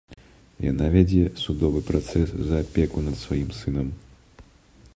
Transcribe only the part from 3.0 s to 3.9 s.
над сваім сынам.